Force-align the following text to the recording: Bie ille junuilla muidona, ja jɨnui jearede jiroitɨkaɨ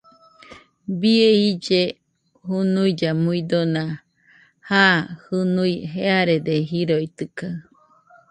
Bie 0.99 1.27
ille 1.49 1.81
junuilla 2.47 3.11
muidona, 3.23 3.83
ja 4.69 4.83
jɨnui 5.23 5.73
jearede 5.93 6.55
jiroitɨkaɨ 6.69 7.49